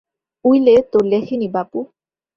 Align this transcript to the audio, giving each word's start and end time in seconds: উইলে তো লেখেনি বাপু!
উইলে 0.45 0.75
তো 0.91 0.99
লেখেনি 1.03 1.47
বাপু! 1.53 1.79